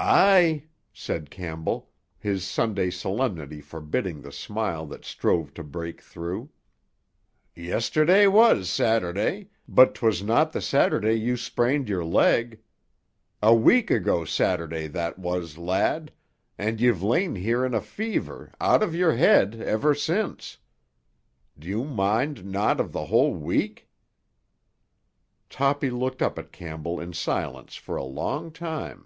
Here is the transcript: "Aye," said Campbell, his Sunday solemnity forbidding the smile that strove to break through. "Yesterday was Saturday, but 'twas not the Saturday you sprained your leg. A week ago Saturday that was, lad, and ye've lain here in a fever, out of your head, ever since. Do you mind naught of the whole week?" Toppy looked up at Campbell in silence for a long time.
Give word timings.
"Aye," 0.00 0.66
said 0.92 1.28
Campbell, 1.28 1.90
his 2.20 2.44
Sunday 2.44 2.88
solemnity 2.88 3.60
forbidding 3.60 4.22
the 4.22 4.30
smile 4.30 4.86
that 4.86 5.04
strove 5.04 5.52
to 5.54 5.64
break 5.64 6.00
through. 6.00 6.50
"Yesterday 7.56 8.28
was 8.28 8.70
Saturday, 8.70 9.50
but 9.66 9.96
'twas 9.96 10.22
not 10.22 10.52
the 10.52 10.60
Saturday 10.60 11.14
you 11.18 11.36
sprained 11.36 11.88
your 11.88 12.04
leg. 12.04 12.60
A 13.42 13.52
week 13.52 13.90
ago 13.90 14.24
Saturday 14.24 14.86
that 14.86 15.18
was, 15.18 15.58
lad, 15.58 16.12
and 16.56 16.80
ye've 16.80 17.02
lain 17.02 17.34
here 17.34 17.64
in 17.64 17.74
a 17.74 17.80
fever, 17.80 18.52
out 18.60 18.84
of 18.84 18.94
your 18.94 19.16
head, 19.16 19.56
ever 19.56 19.96
since. 19.96 20.58
Do 21.58 21.66
you 21.66 21.84
mind 21.84 22.44
naught 22.44 22.78
of 22.78 22.92
the 22.92 23.06
whole 23.06 23.34
week?" 23.34 23.88
Toppy 25.50 25.90
looked 25.90 26.22
up 26.22 26.38
at 26.38 26.52
Campbell 26.52 27.00
in 27.00 27.14
silence 27.14 27.74
for 27.74 27.96
a 27.96 28.04
long 28.04 28.52
time. 28.52 29.04